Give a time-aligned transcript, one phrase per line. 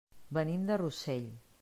[0.37, 1.29] Venim de Rossell.